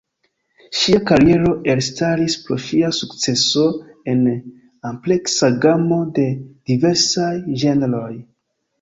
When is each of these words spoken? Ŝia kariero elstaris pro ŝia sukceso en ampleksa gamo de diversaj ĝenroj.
Ŝia 0.77 1.01
kariero 1.11 1.51
elstaris 1.73 2.37
pro 2.47 2.57
ŝia 2.69 2.91
sukceso 3.01 3.67
en 4.15 4.25
ampleksa 4.93 5.53
gamo 5.69 6.03
de 6.19 6.29
diversaj 6.73 7.33
ĝenroj. 7.65 8.13